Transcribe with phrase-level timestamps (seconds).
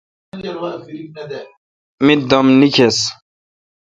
[2.05, 2.97] می دم نکیس۔